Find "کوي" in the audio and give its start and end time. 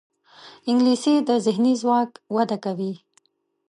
2.65-2.93